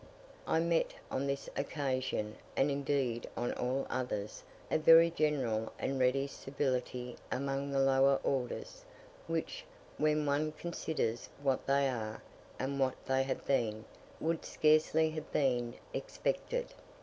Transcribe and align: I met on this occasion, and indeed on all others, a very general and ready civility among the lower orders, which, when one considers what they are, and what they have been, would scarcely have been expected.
I 0.47 0.59
met 0.59 0.95
on 1.11 1.27
this 1.27 1.47
occasion, 1.55 2.37
and 2.57 2.71
indeed 2.71 3.29
on 3.37 3.53
all 3.53 3.85
others, 3.87 4.41
a 4.71 4.79
very 4.79 5.11
general 5.11 5.71
and 5.77 5.99
ready 5.99 6.25
civility 6.25 7.17
among 7.31 7.69
the 7.69 7.77
lower 7.79 8.19
orders, 8.23 8.83
which, 9.27 9.63
when 9.99 10.25
one 10.25 10.53
considers 10.53 11.29
what 11.43 11.67
they 11.67 11.87
are, 11.87 12.23
and 12.57 12.79
what 12.79 12.95
they 13.05 13.21
have 13.21 13.45
been, 13.45 13.85
would 14.19 14.43
scarcely 14.43 15.11
have 15.11 15.31
been 15.31 15.75
expected. 15.93 16.73